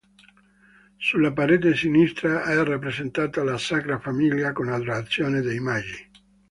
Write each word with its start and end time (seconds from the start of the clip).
Sulla 0.97 1.31
parete 1.31 1.75
sinistra 1.75 2.43
è 2.45 2.55
rappresentata 2.63 3.43
la 3.43 3.59
"Sacra 3.59 3.99
Famiglia 3.99 4.51
con 4.51 4.67
Adorazione 4.69 5.41
dei 5.41 5.59
Magi". 5.59 6.09